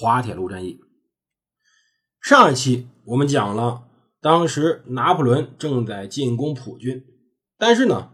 [0.00, 0.78] 滑铁卢战役。
[2.22, 3.82] 上一期我们讲了，
[4.20, 7.04] 当时拿破仑正在进攻普军，
[7.58, 8.12] 但是呢。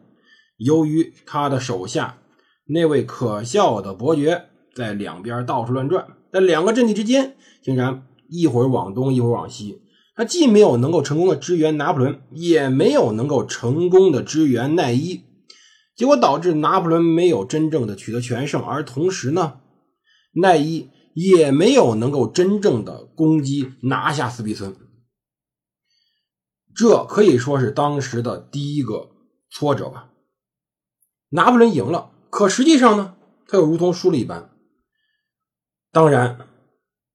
[0.56, 2.18] 由于他的手下
[2.66, 9.82] 那位可笑的伯爵在两边到处乱转，在两个阵地之间，竟然一会儿往东，一会儿往西。
[10.14, 15.23] 他既没有能够成功的支援拿破仑，也没有能够成功的支援奈伊，
[15.96, 19.59] 结果导致拿破仑没有真正的取得全胜，而同时呢，
[20.34, 24.76] 奈伊也没有能够真正的攻击拿下斯皮村。
[26.74, 29.10] 这可以说是当时的第一个
[29.51, 30.10] 挫折吧。
[31.30, 34.51] 拿破仑赢了，可实际上呢，他又如同输了一般。
[35.92, 36.48] 当然，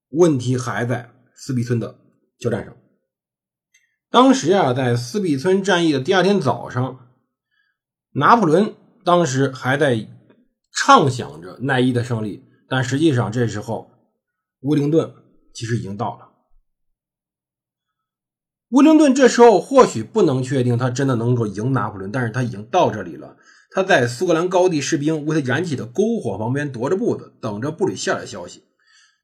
[0.09, 1.99] 问题还在斯皮村的
[2.39, 2.75] 交战上。
[4.09, 7.09] 当时啊，在斯皮村战役的第二天早上，
[8.11, 10.09] 拿破仑当时还在
[10.73, 13.89] 畅想着奈伊的胜利，但实际上这时候，
[14.61, 15.11] 威灵顿
[15.53, 16.29] 其实已经到了。
[18.69, 23.35] 威灵顿这时候或许不能确定他真的能够赢拿破仑，但是他已经到这里了。
[23.71, 28.63] 他在苏格兰高地士兵为他燃起的篝火旁边踱着步子，等着布吕歇尔的消息。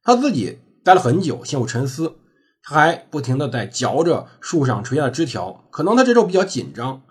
[0.02, 2.16] 他自己待了很久，陷入沉思。
[2.64, 7.04] 他还不停地在嚼着树上垂下的枝条，可能他这时候比较紧张。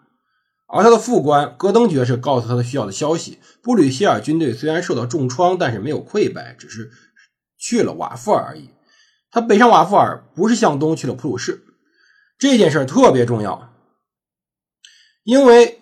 [0.67, 6.91] 而他的副官戈登爵士告诉他的需要的消息：布吕歇尔军队虽然受到重创，但是没有溃败，只是
[7.59, 8.71] 去了瓦夫尔而已。
[9.31, 11.65] 他北上瓦夫尔，不是向东去了普鲁士。
[12.39, 13.73] 这件事特别重要，
[15.25, 15.81] 因为。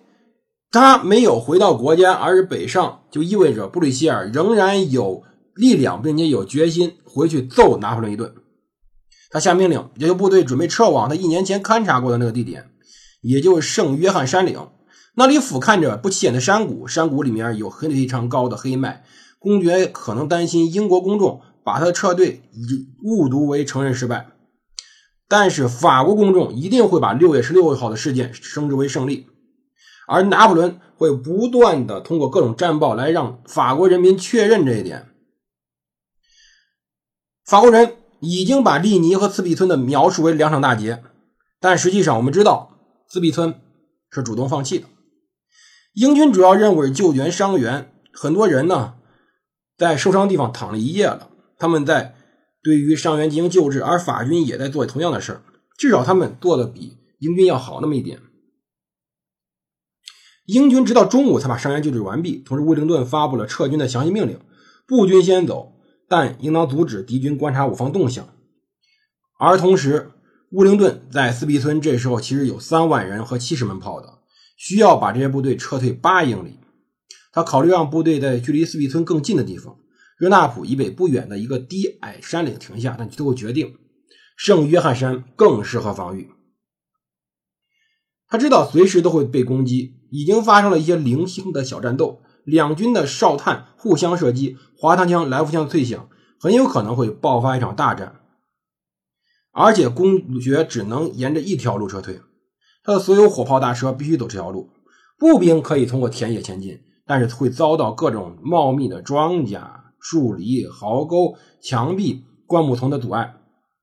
[0.75, 5.22] 他没有回到国家，而是北上，就意味着布吕歇尔仍然有
[5.54, 8.34] 力量，并且有决心回去揍拿破仑一顿。
[9.28, 12.70] 他下命令，要求部队准备撤往他一年前勘察过的那个地点，
[13.22, 14.69] 也就是圣约翰山岭。
[15.15, 19.05] 那里俯瞰着不起眼的山谷，山谷里面有非常高的黑麦。
[19.38, 22.43] 公爵可能担心英国公众把他的撤退
[23.03, 24.28] 误读为承认失败，
[25.27, 29.27] 但是法国公众一定会把六月十六号的事件升职为胜利。
[30.06, 35.09] 而拿破仑会不断的通过各种战报来让法国人民确认这一点。
[37.44, 41.03] 法国人已经把利尼和茨比村的描述为两场大捷，
[41.61, 42.72] 但实际上我们知道
[43.12, 43.61] 自闭村
[44.11, 44.87] 是主动放弃的。
[45.93, 48.95] 英军主要任务是救援伤员，很多人呢
[49.77, 51.28] 在受伤地方躺了一夜了，
[51.59, 52.15] 他们在
[52.62, 55.43] 对于伤员进行救治，而法军也在做同样的事
[55.77, 58.19] 至少他们做的比英军要好那么一点。
[60.47, 62.39] 英军直到中午才把伤员救治完毕。
[62.39, 64.41] 同时，威灵顿发布了撤军的详细命令：
[64.87, 65.75] 步军先走，
[66.09, 68.27] 但应当阻止敌军观察我方动向。
[69.39, 70.12] 而同时，
[70.52, 74.18] 乌灵顿在斯皮村这时候其实有三万人和七十门炮的，
[74.58, 76.58] 需要把这些部队撤退八英里。
[77.32, 79.78] 他考虑让部队在距离斯皮村更近的地方，
[80.18, 83.76] 热纳普以北不远的一个低矮山岭停下，但最后决定
[84.36, 86.30] 圣约翰山更适合防御。
[88.28, 90.02] 他知道随时都会被攻击。
[90.10, 96.06] 已经发生了一些零星的小战斗，两军的哨探互相射击，滑膛枪、来福枪脆响，
[96.38, 98.20] 很有可能会爆发一场大战。
[99.52, 102.20] 而且公爵只能沿着一条路撤退，
[102.82, 104.70] 他的所有火炮大车必须走这条路。
[105.18, 109.62] 步兵可以通过田野前进，但是会遭到各种茂密的庄稼、
[110.00, 113.36] 树篱、壕沟、墙壁、灌木丛的阻碍。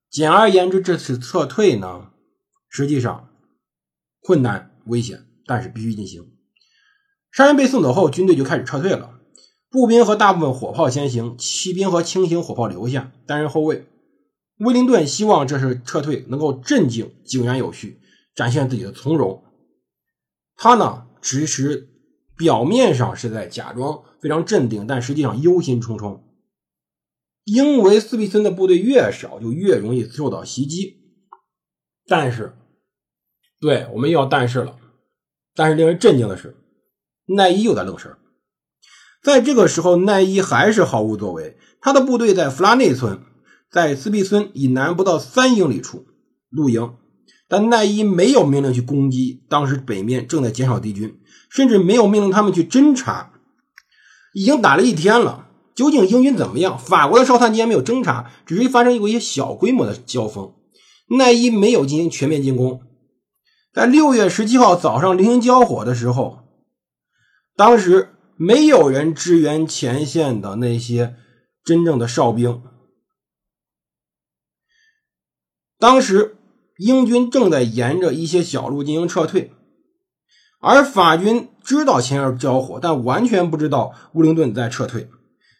[0.10, 2.10] 简而言之，这次撤退呢，
[2.68, 3.30] 实际上
[4.22, 5.26] 困难危险。
[5.46, 6.30] 但是必须进行。
[7.32, 9.16] 伤员被送走后，军队就开始撤退了。
[9.72, 13.88] 步兵和大部分火炮先行，骑兵和轻型火炮留下，担任后卫。
[14.60, 18.02] 威灵顿希望这次撤退能够镇静、井然有序，
[18.36, 19.44] 展现自己的从容。
[20.56, 21.90] 他呢，其实
[22.36, 26.22] 表面上是在假装非常镇定，但实际上忧心忡忡。
[27.46, 31.00] 因为斯皮森的部队越少，就越容易受到袭击。
[32.06, 32.54] 但是，
[33.60, 34.76] 对我们又要但是了。
[35.56, 36.58] 但是令人震惊的是，
[37.26, 38.16] 奈伊又在愣神。
[39.24, 41.58] 在这个时候，奈伊还是毫无作为。
[41.82, 43.22] 他的部队在弗拉内村，
[43.72, 46.06] 在斯皮村以南不到三英里处
[46.50, 46.96] 露营，
[47.48, 49.44] 但奈伊没有命令去攻击。
[49.48, 51.20] 当时北面正在减少敌军，
[51.50, 53.32] 甚至没有命令他们去侦察。
[54.34, 56.80] 已经打了一天了，究竟英军怎么样？
[56.80, 60.54] 法国的哨探竟然没有侦察，只是发生过一些小规模的交锋。
[61.18, 62.82] 奈伊没有进行全面进攻。
[63.72, 66.40] 在六月十七号早上零星交火的时候，
[67.56, 71.16] 当时没有人支援前线的那些
[71.64, 72.64] 真正的哨兵。
[75.80, 76.36] 当时
[76.78, 79.52] 英军正在沿着一些小路进行撤退，
[80.60, 85.10] 而法军知道前面交火，但完全不知道乌灵顿在撤退。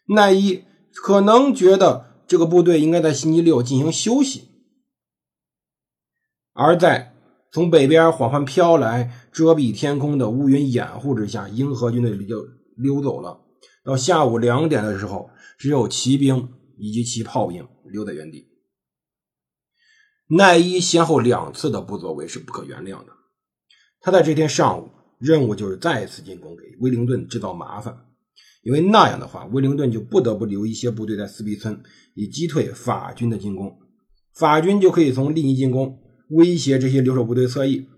[0.08, 4.48] 奈伊可能觉得这个部队应该在星期六进行休息，
[6.52, 7.14] 而在
[7.50, 12.46] 从北边缓缓飘来、遮蔽天空的乌云掩护之下，英荷军队就
[12.76, 13.40] 溜走了。
[13.82, 18.49] 到下午两点的时候，只有骑兵以及其炮兵留在原地。
[20.32, 23.06] 奈伊先后两次的不作为是不可原谅的。
[24.00, 27.96] 他在这天上午任务就是再次进攻，给威灵顿制造麻烦。
[28.62, 31.82] 因为那样的话，威灵顿就不得不留一些部队在斯皮村，
[32.14, 33.76] 以击退法军的进攻。
[34.32, 35.98] 法军就可以从利尼进攻，
[36.28, 37.88] 威胁这些留守部队侧翼。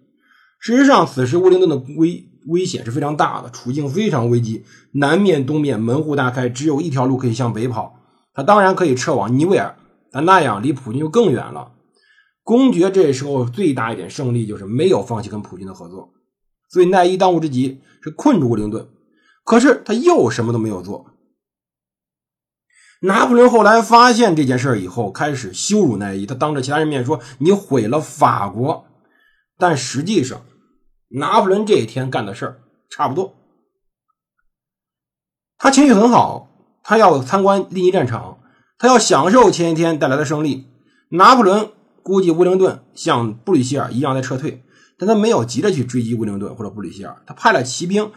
[0.58, 4.64] 事实上，此时威灵顿的危危险是非常大的，处境非常危机。
[4.92, 7.98] 南面、东面门户大开，只有一条路可以向北跑。
[8.32, 9.76] 他当然可以撤往尼维尔，
[10.10, 11.72] 但那样离普军就更远了。
[12.42, 16.12] 公爵这时候最大一点胜利就是没有放弃跟普军的合作，
[16.68, 18.88] 所以奈伊当务之急是困住布灵顿。
[19.44, 21.06] 可是他又什么都没有做。
[23.00, 26.24] 拿破仑后来发现这件事以后，开始羞辱奈伊。
[26.24, 28.86] 他当着其他人面说：“你毁了法国。”
[29.58, 30.42] 但实际上，
[31.08, 33.34] 拿破仑这一天干的事儿差不多。
[35.58, 36.48] 他情绪很好，
[36.84, 38.38] 他要参观利尼战场，
[38.78, 40.68] 他要享受前一天带来的胜利。
[41.08, 41.72] 拿破仑
[42.02, 44.64] 估计威灵顿像布吕希尔一样在撤退，
[44.98, 48.10] 但他没有急着去追击威灵顿或者布吕希尔，他派了骑兵。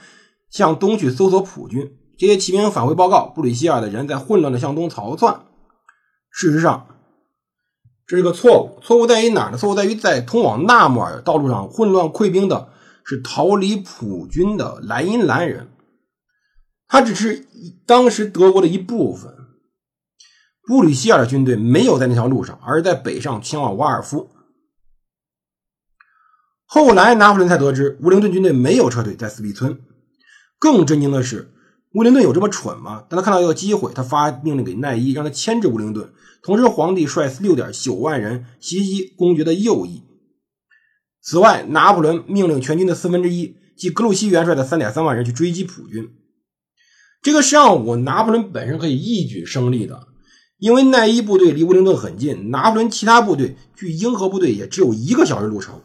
[0.52, 5.42] 向东去搜索普军，这些骑兵返回报告，布吕希尔的人在混乱的向东逃窜。
[6.30, 6.88] 事实上，
[8.08, 8.80] 这是个错误。
[8.82, 9.58] 错误在于哪儿呢？
[9.58, 12.70] 错误在于在通往纳穆尔道路上混乱溃兵的
[13.04, 15.68] 是逃离普军的莱茵兰人，
[16.88, 17.46] 他只是
[17.86, 19.45] 当时德国的一部分。
[20.68, 24.30] 布吕希尔的军队没有在那条路上，而在北上前往瓦尔夫。
[26.66, 29.80] 后来拿破仑才得知，乌灵顿军队没有撤退，在斯皮村。
[30.58, 31.52] 更震惊的是，
[31.94, 33.06] 乌灵顿有这么蠢吗？
[33.08, 36.12] 当他看到一个机会，他发命令给奈伊，让他牵制乌灵顿。
[36.42, 40.04] 同时，皇帝率六点九万人袭击公爵的右翼。
[41.22, 46.10] 此外，拿破仑命令全军的四分之一，即格鲁希元帅的三点三万人去追击普军。
[47.22, 50.08] 这个上午，拿破仑本身可以一举胜利的，
[50.58, 55.82] 因为奈伊部队离威灵顿很近，拿破仑其他部队距英荷部队也只有一个小时路程。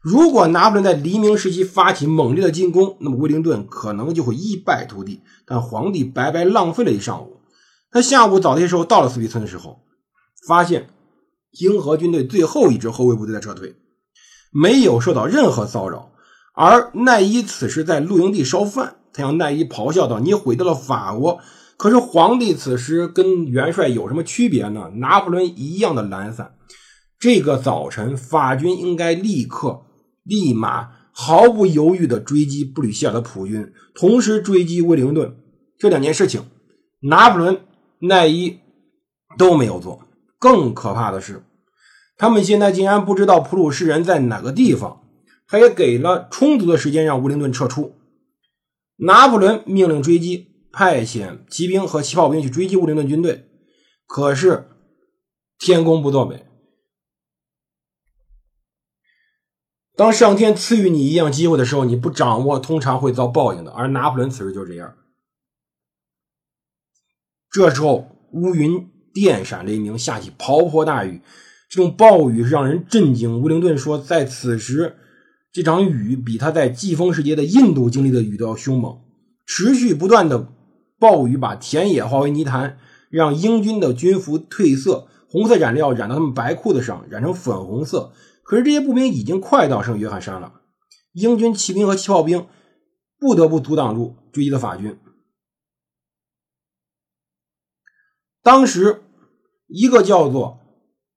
[0.00, 5.20] 如果拿破仑在黎明时期发起猛烈的进攻，那么威灵顿可能就会一败涂地。
[5.44, 7.36] 但皇帝白白浪费了一上午。
[7.90, 9.80] 他下午早些时候到了斯皮村的时候，
[10.46, 10.88] 发现
[11.58, 13.76] 英荷军队最后一支后卫部队在撤退，
[14.50, 16.10] 没有受到任何骚扰。
[16.54, 21.38] 而奈伊此时在露营地烧饭，他向奈伊咆哮道：“你毁掉了法国！”
[21.76, 24.90] 可是皇帝此时跟元帅有什么区别呢？
[24.96, 26.54] 拿破仑一样的懒散。
[27.18, 29.82] 这个早晨，法军应该立刻。
[30.22, 35.36] 立马毫不犹豫地追击布吕希尔的普军，同时追击威灵顿。
[35.78, 36.46] 这两件事情，
[37.00, 37.60] 拿破仑、
[38.00, 38.58] 奈伊
[39.38, 40.02] 都没有做。
[40.38, 41.44] 更可怕的是，
[42.18, 45.02] 他们现在竟然不知道普鲁士人在哪个地方。
[45.46, 47.94] 他也给了充足的时间让威灵顿撤出。
[48.96, 53.48] 拿破仑命令追击，派遣骑兵和骑炮兵去追击乌灵顿军队。
[54.06, 54.68] 可是
[55.58, 56.44] 天公不作美。
[59.96, 63.70] 当上天赐予你一样机会的时候，你不掌握，通常会遭报应的。
[63.70, 64.94] 而拿破仑此时就这样。
[67.50, 71.22] 这时候，乌云电闪雷鸣，下起瓢泼大雨。
[71.70, 73.40] 这种暴雨是让人震惊。
[73.40, 74.98] 乌灵顿说，在此时，
[75.50, 79.00] 这场雨比他在季风时节的印度经历的雨都要凶猛。
[79.46, 80.52] 持续不断的
[80.98, 82.78] 暴雨把田野化为泥潭，
[83.10, 88.12] 让英军的军服褪色，红色染料染到他们白裤子上，染成粉红色。
[88.42, 90.60] 可是这些步兵已经快到圣约翰山了，
[91.12, 92.46] 英军骑兵和骑炮兵
[93.18, 94.98] 不得不阻挡住追击的法军。
[98.42, 99.02] 当时，
[99.66, 100.60] 一个叫做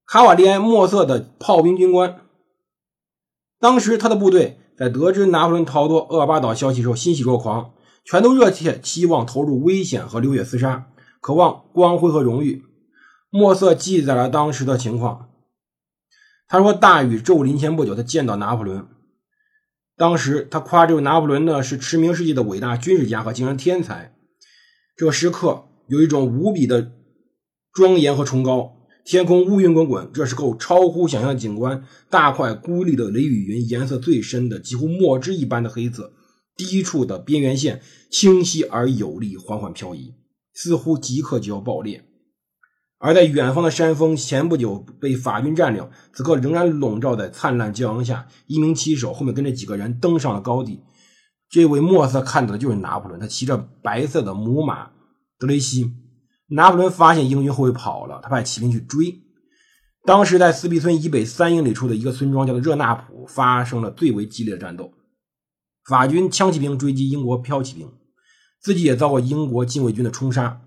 [0.07, 2.21] 卡瓦利埃·莫瑟的炮兵军官，
[3.59, 7.73] 当时他的部队在得知拿破仑逃脱厄尔巴岛消息之后欣喜若狂，
[8.09, 10.87] 全都热切期望投入危险和流血厮杀，
[11.21, 12.63] 渴望光辉和荣誉。
[13.29, 15.29] 墨色记载了当时的情况。
[16.47, 18.87] 他说：“大雨骤临前不久，他见到拿破仑。
[19.95, 24.15] 当时他夸这位拿破仑呢是驰名世界的伟大军事家和精神天才。
[24.97, 26.91] 这个时刻，有一种无比的
[27.71, 28.75] 庄严和崇高。
[29.05, 31.83] 天空乌云滚滚，这是够超乎想象景观。
[32.09, 36.13] 大块孤立的雷雨云，颜色最深的几乎墨汁一般的黑色，
[36.59, 40.13] 低处的边缘线清晰而有力，缓缓漂移，
[40.53, 42.03] 似乎即刻就要爆裂。
[42.97, 48.27] 而在远方的山峰，前不久被法军占领，此刻仍然笼罩在灿烂骄阳下。
[48.45, 50.81] 一名骑手后面跟着几个人登上了高地。
[51.49, 54.91] 这位莫瑟看到的就是拿破仑，他骑着白色的母马
[55.39, 55.93] 德雷西。
[56.49, 59.21] 拿破仑发现英军后卫跑了，他派骑兵去追。
[60.05, 64.91] 当时在斯皮村以北三英里处的一个村庄叫做热纳普，发生了最为激烈的战斗。
[65.85, 67.91] 法军枪骑兵追击英国飘骑兵，
[68.59, 70.61] 自己也遭过英国禁卫军的冲杀。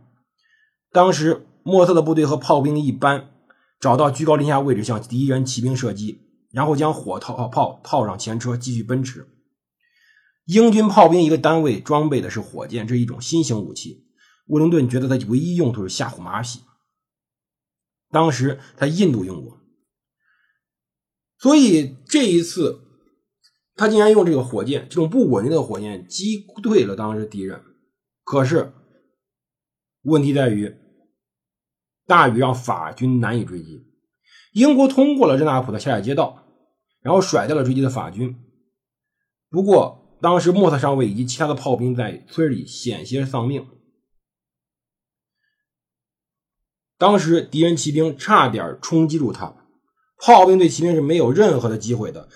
[0.93, 1.47] 当时。
[1.65, 3.31] 莫特的部队和炮兵一般，
[3.79, 9.29] 找到居高临下位置向敌人骑兵射击，然后将火套炮套上前车继续奔驰。
[10.47, 14.09] 英军炮兵一个单位装备的是火箭，这是一种新型武器。
[14.47, 16.63] 沃灵顿觉得它唯一用途是吓唬马匹。
[18.11, 19.61] 当时在印度用过，
[21.39, 22.92] 所以这一次
[23.83, 27.61] 他竟然用这个火箭，这种不稳定的火箭击退了当时敌人。
[28.23, 28.73] 可是
[30.03, 30.77] 问题在于。
[32.05, 33.87] 大雨让法军难以追击，
[34.53, 36.45] 英国通过了热纳普的下海街道，
[37.01, 38.37] 然后甩掉了追击的法军。
[39.49, 43.67] 不过，当时莫特上尉以及其他的炮兵在村里险些丧命。
[46.99, 49.67] 当时敌人骑兵差点冲击住他，
[50.19, 52.29] 炮兵对骑兵是没有任何的机会的。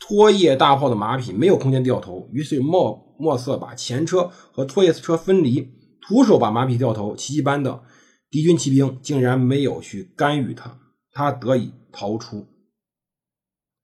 [0.00, 7.14] 拖曳大炮的马匹没有空间掉头，于是莫莫瑟把前车和拖曳车分离，徒手把马匹掉头。
[7.14, 7.84] 奇迹般的。
[8.32, 10.78] 敌军骑兵竟然没有去干预他，
[11.10, 12.46] 他得以逃出。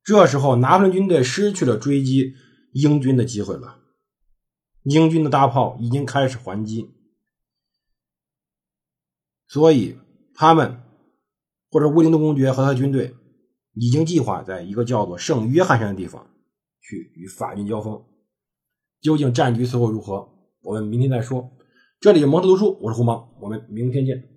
[0.04, 2.32] 这时候，拿破仑军队失去了追击
[2.72, 3.80] 英军的机会了。
[4.84, 6.94] 英军的大炮已经开始还击，
[9.48, 9.98] 所以
[10.32, 10.80] 他们
[11.72, 13.16] 或者威灵顿公爵和他的军队
[13.78, 16.30] 已经计划在一个叫做圣约翰山的地方
[16.80, 18.02] 去与法军交锋。
[19.02, 20.26] 究竟战局最后如何，
[20.62, 21.50] 我们明天再说。
[22.00, 24.35] 这里是蒙特读书，我是胡芒，我们明天见。